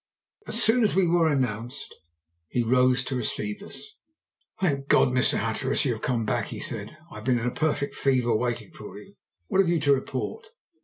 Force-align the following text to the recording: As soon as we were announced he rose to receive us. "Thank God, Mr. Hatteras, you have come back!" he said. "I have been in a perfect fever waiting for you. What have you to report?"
As 0.47 0.59
soon 0.63 0.83
as 0.83 0.95
we 0.95 1.05
were 1.05 1.27
announced 1.31 1.93
he 2.47 2.63
rose 2.63 3.03
to 3.05 3.15
receive 3.15 3.61
us. 3.61 3.93
"Thank 4.59 4.87
God, 4.87 5.09
Mr. 5.09 5.37
Hatteras, 5.37 5.85
you 5.85 5.93
have 5.93 6.01
come 6.01 6.25
back!" 6.25 6.47
he 6.47 6.59
said. 6.59 6.97
"I 7.11 7.17
have 7.17 7.23
been 7.25 7.37
in 7.37 7.45
a 7.45 7.51
perfect 7.51 7.93
fever 7.93 8.35
waiting 8.35 8.71
for 8.71 8.97
you. 8.97 9.13
What 9.45 9.59
have 9.61 9.69
you 9.69 9.79
to 9.81 9.93
report?" 9.93 10.47